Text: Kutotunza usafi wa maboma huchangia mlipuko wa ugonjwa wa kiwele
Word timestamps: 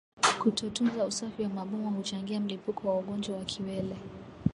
Kutotunza 0.39 1.05
usafi 1.05 1.43
wa 1.43 1.49
maboma 1.49 1.89
huchangia 1.89 2.39
mlipuko 2.39 2.89
wa 2.89 2.97
ugonjwa 2.99 3.37
wa 3.37 3.45
kiwele 3.45 3.95